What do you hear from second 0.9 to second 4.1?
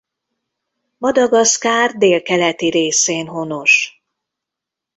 Madagaszkár délkeleti részén honos.